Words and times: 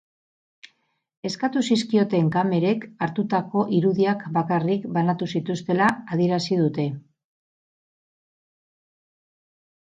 Eskatu 1.29 1.61
zizkioten 1.73 2.31
kamerek 2.35 2.87
hartutako 3.07 3.65
irudiak 3.81 4.25
bakarrik 4.39 4.87
banatu 4.97 5.29
zituztela 5.35 5.91
adierazi 6.17 6.59
dute. 6.63 6.87